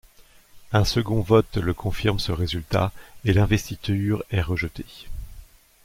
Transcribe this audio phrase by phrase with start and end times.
[0.73, 2.91] Un second vote le confirme ce résultat
[3.23, 5.05] et l'investiture est rejetée.